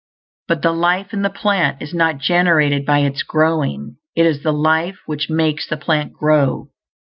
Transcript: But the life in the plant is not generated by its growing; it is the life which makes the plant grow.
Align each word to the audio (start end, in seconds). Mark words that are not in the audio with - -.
But 0.47 0.63
the 0.63 0.71
life 0.71 1.13
in 1.13 1.21
the 1.21 1.29
plant 1.29 1.79
is 1.79 1.93
not 1.93 2.17
generated 2.17 2.87
by 2.87 3.01
its 3.01 3.21
growing; 3.21 3.97
it 4.15 4.25
is 4.25 4.41
the 4.41 4.51
life 4.51 4.97
which 5.05 5.29
makes 5.29 5.67
the 5.67 5.77
plant 5.77 6.13
grow. 6.13 6.71